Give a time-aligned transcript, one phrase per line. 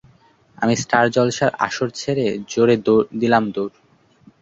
[0.57, 2.75] আমি স্টার জলসার আসর ছেড়ে জোরে
[3.21, 3.75] দিলাম দৌড়।